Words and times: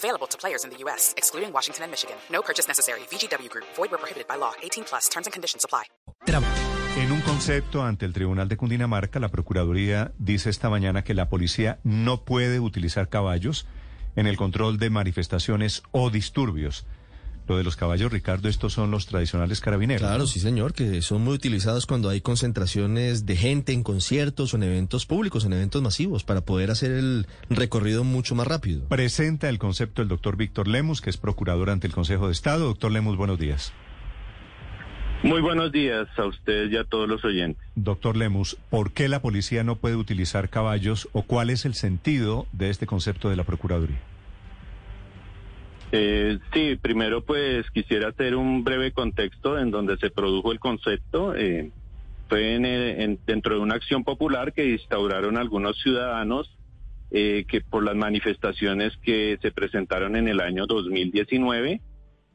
Available 0.00 0.26
to 0.28 0.38
players 0.38 0.64
in 0.64 0.70
the 0.70 0.78
U.S., 0.84 1.12
excluding 1.18 1.52
Washington 1.52 1.84
and 1.84 1.90
Michigan. 1.90 2.16
No 2.32 2.40
purchase 2.40 2.66
necessary. 2.66 3.00
VGW 3.10 3.50
Group. 3.50 3.66
Void 3.76 3.90
where 3.90 3.98
prohibited 3.98 4.26
by 4.26 4.36
law. 4.36 4.52
18 4.62 4.84
plus. 4.84 5.10
Terms 5.10 5.26
and 5.26 5.32
conditions 5.34 5.62
apply. 5.62 5.84
En 6.96 7.12
un 7.12 7.20
concepto 7.20 7.82
ante 7.82 8.06
el 8.06 8.12
Tribunal 8.12 8.48
de 8.48 8.56
Cundinamarca, 8.56 9.20
la 9.20 9.28
Procuraduría 9.28 10.12
dice 10.18 10.48
esta 10.48 10.70
mañana 10.70 11.04
que 11.04 11.12
la 11.12 11.28
policía 11.28 11.78
no 11.84 12.24
puede 12.24 12.60
utilizar 12.60 13.08
caballos 13.08 13.66
en 14.16 14.26
el 14.26 14.36
control 14.36 14.78
de 14.78 14.88
manifestaciones 14.90 15.82
o 15.92 16.10
disturbios. 16.10 16.86
Lo 17.50 17.56
de 17.56 17.64
los 17.64 17.74
caballos, 17.74 18.12
Ricardo, 18.12 18.48
estos 18.48 18.74
son 18.74 18.92
los 18.92 19.06
tradicionales 19.06 19.60
carabineros. 19.60 20.02
Claro, 20.02 20.18
¿no? 20.18 20.26
sí, 20.28 20.38
señor, 20.38 20.72
que 20.72 21.02
son 21.02 21.22
muy 21.22 21.34
utilizados 21.34 21.84
cuando 21.84 22.08
hay 22.08 22.20
concentraciones 22.20 23.26
de 23.26 23.34
gente 23.34 23.72
en 23.72 23.82
conciertos 23.82 24.54
o 24.54 24.56
en 24.56 24.62
eventos 24.62 25.04
públicos, 25.04 25.44
en 25.44 25.54
eventos 25.54 25.82
masivos, 25.82 26.22
para 26.22 26.42
poder 26.42 26.70
hacer 26.70 26.92
el 26.92 27.26
recorrido 27.48 28.04
mucho 28.04 28.36
más 28.36 28.46
rápido. 28.46 28.84
Presenta 28.86 29.48
el 29.48 29.58
concepto 29.58 30.00
el 30.00 30.06
doctor 30.06 30.36
Víctor 30.36 30.68
Lemus, 30.68 31.00
que 31.00 31.10
es 31.10 31.16
procurador 31.16 31.70
ante 31.70 31.88
el 31.88 31.92
Consejo 31.92 32.26
de 32.26 32.32
Estado. 32.34 32.66
Doctor 32.66 32.92
Lemus, 32.92 33.16
buenos 33.16 33.40
días. 33.40 33.72
Muy 35.24 35.40
buenos 35.40 35.72
días 35.72 36.06
a 36.18 36.26
ustedes 36.26 36.70
y 36.70 36.76
a 36.76 36.84
todos 36.84 37.08
los 37.08 37.24
oyentes. 37.24 37.60
Doctor 37.74 38.16
Lemus, 38.16 38.58
¿por 38.70 38.92
qué 38.92 39.08
la 39.08 39.22
policía 39.22 39.64
no 39.64 39.74
puede 39.74 39.96
utilizar 39.96 40.50
caballos 40.50 41.08
o 41.10 41.22
cuál 41.22 41.50
es 41.50 41.64
el 41.64 41.74
sentido 41.74 42.46
de 42.52 42.70
este 42.70 42.86
concepto 42.86 43.28
de 43.28 43.34
la 43.34 43.42
Procuraduría? 43.42 43.98
Eh, 45.92 46.38
sí, 46.52 46.76
primero 46.80 47.24
pues 47.24 47.68
quisiera 47.72 48.08
hacer 48.10 48.36
un 48.36 48.62
breve 48.62 48.92
contexto 48.92 49.58
en 49.58 49.70
donde 49.70 49.96
se 49.96 50.10
produjo 50.10 50.52
el 50.52 50.60
concepto. 50.60 51.34
Eh, 51.34 51.70
fue 52.28 52.54
en, 52.54 52.64
el- 52.64 53.00
en- 53.00 53.18
dentro 53.26 53.56
de 53.56 53.60
una 53.60 53.74
acción 53.74 54.04
popular 54.04 54.52
que 54.52 54.70
instauraron 54.70 55.36
algunos 55.36 55.76
ciudadanos 55.82 56.48
eh, 57.10 57.44
que 57.48 57.60
por 57.60 57.82
las 57.82 57.96
manifestaciones 57.96 58.96
que 59.02 59.36
se 59.42 59.50
presentaron 59.50 60.14
en 60.14 60.28
el 60.28 60.38
año 60.40 60.66
2019, 60.66 61.80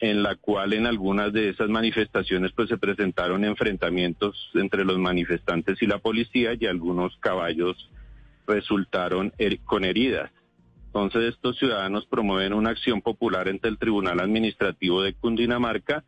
en 0.00 0.22
la 0.24 0.34
cual 0.34 0.72
en 0.72 0.86
algunas 0.86 1.32
de 1.32 1.50
esas 1.50 1.68
manifestaciones 1.68 2.50
pues 2.50 2.68
se 2.68 2.76
presentaron 2.76 3.44
enfrentamientos 3.44 4.50
entre 4.54 4.84
los 4.84 4.98
manifestantes 4.98 5.80
y 5.82 5.86
la 5.86 5.98
policía 5.98 6.54
y 6.58 6.66
algunos 6.66 7.16
caballos 7.18 7.76
resultaron 8.48 9.32
con 9.64 9.84
heridas. 9.84 10.30
Entonces 10.96 11.34
estos 11.34 11.58
ciudadanos 11.58 12.06
promueven 12.06 12.54
una 12.54 12.70
acción 12.70 13.02
popular 13.02 13.48
ante 13.48 13.68
el 13.68 13.76
Tribunal 13.76 14.18
Administrativo 14.18 15.02
de 15.02 15.12
Cundinamarca 15.12 16.04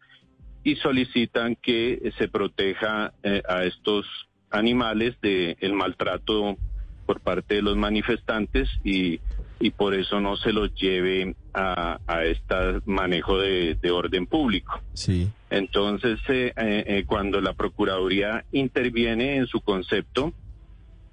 y 0.64 0.77
solicitan 0.77 1.56
que 1.56 2.11
se 2.17 2.27
proteja 2.28 3.12
eh, 3.22 3.42
a 3.47 3.64
estos 3.64 4.06
animales 4.48 5.14
del 5.20 5.75
maltrato 5.75 6.56
por 7.05 7.20
parte 7.20 7.56
de 7.56 7.62
los 7.62 7.77
manifestantes 7.77 8.66
y, 8.83 9.20
y 9.61 9.70
por 9.72 9.92
eso 9.92 10.20
no 10.20 10.39
se 10.39 10.55
los 10.55 10.75
lleve 10.75 11.36
a, 11.53 11.98
a 12.06 12.25
este 12.25 12.55
manejo 12.86 13.39
de, 13.39 13.75
de 13.75 13.91
orden 13.91 14.27
público. 14.27 14.81
Sí. 14.94 15.28
Entonces, 15.50 16.19
eh, 16.31 16.55
eh, 16.56 17.05
cuando 17.06 17.42
la 17.42 17.53
Procuraduría 17.53 18.47
interviene 18.53 19.36
en 19.36 19.47
su 19.48 19.61
concepto, 19.61 20.33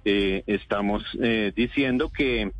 estamos 0.02 1.02
eh, 1.20 1.52
diciendo 1.54 2.10
que 2.16 2.52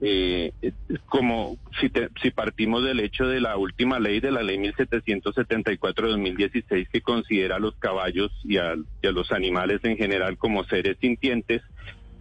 eh, 0.00 0.52
eh, 0.62 0.72
como 1.06 1.56
si, 1.80 1.88
te- 1.90 2.08
si 2.22 2.30
partimos 2.30 2.84
del 2.84 3.00
hecho 3.00 3.26
de 3.26 3.40
la 3.40 3.56
última 3.56 3.98
ley, 3.98 4.20
de 4.20 4.30
la 4.30 4.42
ley 4.42 4.58
1774 4.58 6.06
de 6.06 6.12
2016, 6.12 6.88
que 6.90 7.00
considera 7.00 7.56
a 7.56 7.58
los 7.60 7.74
caballos 7.76 8.30
y 8.44 8.58
a, 8.58 8.74
y 9.02 9.06
a 9.06 9.12
los 9.12 9.32
animales 9.32 9.80
en 9.84 9.96
general 9.96 10.36
como 10.38 10.64
seres 10.64 10.96
sintientes, 11.00 11.62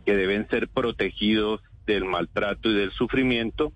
que 0.05 0.15
deben 0.15 0.47
ser 0.49 0.67
protegidos 0.69 1.61
del 1.85 2.05
maltrato 2.05 2.69
y 2.71 2.75
del 2.75 2.91
sufrimiento, 2.91 3.71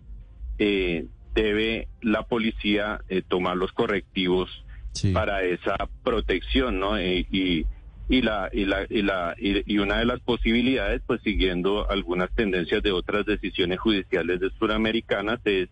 eh, 0.57 1.05
debe 1.33 1.87
la 2.01 2.23
policía 2.23 3.01
eh, 3.09 3.21
tomar 3.27 3.57
los 3.57 3.71
correctivos 3.71 4.49
Sí. 4.93 5.13
para 5.13 5.41
esa 5.43 5.77
protección, 6.03 6.77
¿no? 6.79 6.97
Eh, 6.97 7.25
y, 7.31 7.65
y 8.11 8.21
la 8.21 8.49
y 8.51 8.65
la 8.65 8.85
y 8.89 9.01
la 9.01 9.35
y, 9.37 9.77
una 9.77 9.99
de 9.99 10.05
las 10.05 10.19
posibilidades, 10.19 11.01
pues 11.07 11.21
siguiendo 11.21 11.89
algunas 11.89 12.29
tendencias 12.35 12.83
de 12.83 12.91
otras 12.91 13.25
decisiones 13.25 13.79
judiciales 13.79 14.41
de 14.41 14.49
suramericanas 14.59 15.39
es 15.45 15.69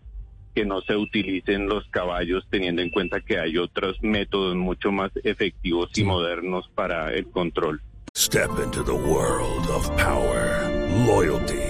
que 0.54 0.64
no 0.64 0.80
se 0.80 0.96
utilicen 0.96 1.68
los 1.68 1.86
caballos 1.90 2.46
teniendo 2.50 2.80
en 2.80 2.88
cuenta 2.88 3.20
que 3.20 3.38
hay 3.38 3.58
otros 3.58 3.98
métodos 4.00 4.56
mucho 4.56 4.90
más 4.90 5.12
efectivos 5.22 5.90
y 5.96 6.02
modernos 6.02 6.68
para 6.74 7.12
el 7.12 7.26
control. 7.26 7.82
Step 8.16 8.50
into 8.64 8.82
the 8.82 8.90
world 8.90 9.68
of 9.68 9.86
power, 9.96 10.66
loyalty, 11.06 11.69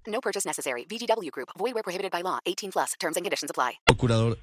No 0.11 0.19
purchase 0.21 0.45
necessary. 0.47 0.85
VGW 0.85 1.31
Group. 1.31 1.49
Void 1.57 1.73
where 1.73 1.83
prohibited 1.83 2.11
by 2.11 2.21
law. 2.21 2.39
18 2.45 2.71
plus. 2.71 2.91
Terms 2.99 3.15
and 3.17 3.23
conditions 3.25 3.49
apply. 3.49 3.79
Procurador, 3.85 4.37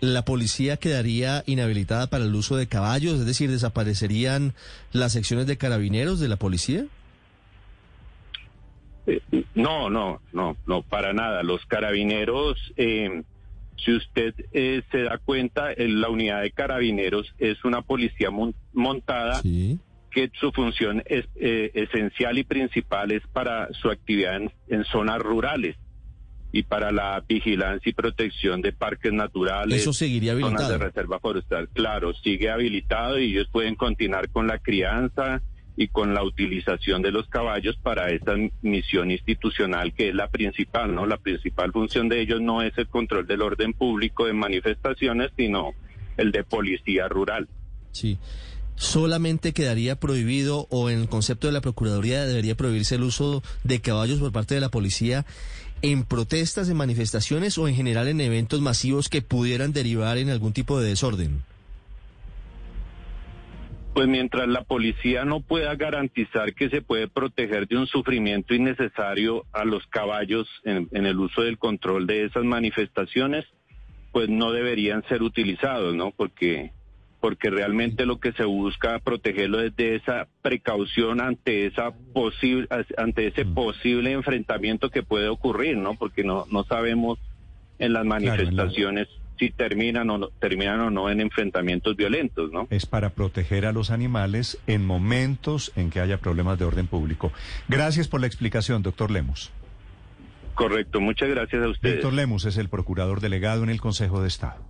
¿la 0.00 0.24
policía 0.24 0.76
quedaría 0.78 1.42
inhabilitada 1.46 2.06
para 2.08 2.24
el 2.24 2.34
uso 2.34 2.56
de 2.56 2.66
caballos? 2.66 3.20
Es 3.20 3.26
decir, 3.26 3.50
¿desaparecerían 3.50 4.54
las 4.92 5.12
secciones 5.12 5.46
de 5.46 5.56
carabineros 5.58 6.20
de 6.20 6.28
la 6.28 6.36
policía? 6.36 6.86
Eh, 9.06 9.20
No, 9.54 9.90
no, 9.90 10.20
no, 10.32 10.56
no, 10.66 10.82
para 10.82 11.12
nada. 11.12 11.42
Los 11.42 11.64
carabineros, 11.66 12.56
eh, 12.76 13.22
si 13.84 13.92
usted 13.96 14.34
eh, 14.52 14.82
se 14.90 15.02
da 15.02 15.18
cuenta, 15.18 15.70
la 15.76 16.08
unidad 16.08 16.42
de 16.42 16.50
carabineros 16.52 17.26
es 17.38 17.64
una 17.64 17.82
policía 17.82 18.30
mon- 18.30 18.54
montada 18.72 19.40
Sí. 19.42 19.78
Que 20.10 20.30
su 20.38 20.50
función 20.52 21.02
es 21.06 21.26
eh, 21.36 21.70
esencial 21.74 22.38
y 22.38 22.44
principal 22.44 23.12
es 23.12 23.22
para 23.32 23.72
su 23.72 23.90
actividad 23.90 24.36
en, 24.36 24.52
en 24.68 24.84
zonas 24.84 25.20
rurales 25.20 25.76
y 26.52 26.64
para 26.64 26.90
la 26.90 27.22
vigilancia 27.26 27.90
y 27.90 27.92
protección 27.92 28.60
de 28.60 28.72
parques 28.72 29.12
naturales. 29.12 29.80
Eso 29.80 29.92
seguiría 29.92 30.32
zonas 30.32 30.46
habilitado. 30.46 30.72
de 30.72 30.78
reserva 30.78 31.20
forestal. 31.20 31.68
Claro, 31.72 32.12
sigue 32.14 32.50
habilitado 32.50 33.18
y 33.18 33.30
ellos 33.30 33.48
pueden 33.52 33.76
continuar 33.76 34.28
con 34.30 34.46
la 34.46 34.58
crianza 34.58 35.42
y 35.76 35.88
con 35.88 36.12
la 36.12 36.22
utilización 36.24 37.02
de 37.02 37.12
los 37.12 37.28
caballos 37.28 37.76
para 37.76 38.10
esa 38.10 38.34
misión 38.62 39.10
institucional 39.10 39.94
que 39.94 40.08
es 40.08 40.14
la 40.14 40.28
principal, 40.28 40.94
¿no? 40.94 41.06
La 41.06 41.18
principal 41.18 41.72
función 41.72 42.08
de 42.08 42.20
ellos 42.20 42.40
no 42.40 42.62
es 42.62 42.76
el 42.76 42.88
control 42.88 43.26
del 43.26 43.42
orden 43.42 43.72
público 43.72 44.26
de 44.26 44.32
manifestaciones, 44.32 45.30
sino 45.36 45.72
el 46.16 46.32
de 46.32 46.44
policía 46.44 47.08
rural. 47.08 47.48
Sí. 47.92 48.18
¿Solamente 48.80 49.52
quedaría 49.52 49.96
prohibido 49.96 50.66
o 50.70 50.88
en 50.88 51.02
el 51.02 51.08
concepto 51.10 51.46
de 51.46 51.52
la 51.52 51.60
Procuraduría 51.60 52.24
debería 52.24 52.54
prohibirse 52.54 52.94
el 52.94 53.02
uso 53.02 53.42
de 53.62 53.82
caballos 53.82 54.20
por 54.20 54.32
parte 54.32 54.54
de 54.54 54.62
la 54.62 54.70
policía 54.70 55.26
en 55.82 56.02
protestas, 56.02 56.70
en 56.70 56.78
manifestaciones 56.78 57.58
o 57.58 57.68
en 57.68 57.74
general 57.74 58.08
en 58.08 58.22
eventos 58.22 58.62
masivos 58.62 59.10
que 59.10 59.20
pudieran 59.20 59.74
derivar 59.74 60.16
en 60.16 60.30
algún 60.30 60.54
tipo 60.54 60.80
de 60.80 60.88
desorden? 60.88 61.42
Pues 63.92 64.08
mientras 64.08 64.48
la 64.48 64.64
policía 64.64 65.26
no 65.26 65.40
pueda 65.42 65.74
garantizar 65.74 66.54
que 66.54 66.70
se 66.70 66.80
puede 66.80 67.06
proteger 67.06 67.68
de 67.68 67.76
un 67.76 67.86
sufrimiento 67.86 68.54
innecesario 68.54 69.44
a 69.52 69.66
los 69.66 69.86
caballos 69.88 70.48
en, 70.64 70.88
en 70.92 71.04
el 71.04 71.20
uso 71.20 71.42
del 71.42 71.58
control 71.58 72.06
de 72.06 72.24
esas 72.24 72.44
manifestaciones, 72.44 73.44
pues 74.10 74.30
no 74.30 74.52
deberían 74.52 75.06
ser 75.06 75.22
utilizados, 75.22 75.94
¿no? 75.94 76.12
Porque 76.12 76.72
porque 77.20 77.50
realmente 77.50 78.06
lo 78.06 78.18
que 78.18 78.32
se 78.32 78.44
busca 78.44 78.98
protegerlo 78.98 79.60
es 79.60 79.76
de 79.76 79.96
esa 79.96 80.26
precaución 80.42 81.20
ante 81.20 81.66
esa 81.66 81.92
posible 82.12 82.66
ante 82.96 83.26
ese 83.26 83.44
posible 83.44 84.12
enfrentamiento 84.12 84.90
que 84.90 85.02
puede 85.02 85.28
ocurrir, 85.28 85.76
¿no? 85.76 85.94
Porque 85.94 86.24
no 86.24 86.46
no 86.50 86.64
sabemos 86.64 87.18
en 87.78 87.92
las 87.92 88.04
manifestaciones 88.04 89.08
si 89.38 89.50
terminan 89.50 90.10
o 90.10 90.18
no, 90.18 90.28
terminan 90.28 90.80
o 90.80 90.90
no 90.90 91.08
en 91.10 91.20
enfrentamientos 91.20 91.96
violentos, 91.96 92.52
¿no? 92.52 92.66
Es 92.70 92.84
para 92.84 93.10
proteger 93.10 93.64
a 93.64 93.72
los 93.72 93.90
animales 93.90 94.58
en 94.66 94.84
momentos 94.84 95.72
en 95.76 95.90
que 95.90 96.00
haya 96.00 96.18
problemas 96.18 96.58
de 96.58 96.66
orden 96.66 96.86
público. 96.86 97.32
Gracias 97.66 98.06
por 98.06 98.20
la 98.20 98.26
explicación, 98.26 98.82
doctor 98.82 99.10
Lemos. 99.10 99.50
Correcto, 100.54 101.00
muchas 101.00 101.30
gracias 101.30 101.62
a 101.62 101.68
ustedes. 101.68 101.94
Víctor 101.96 102.12
Lemus 102.12 102.44
es 102.44 102.58
el 102.58 102.68
procurador 102.68 103.20
delegado 103.20 103.62
en 103.62 103.70
el 103.70 103.80
Consejo 103.80 104.20
de 104.20 104.28
Estado. 104.28 104.69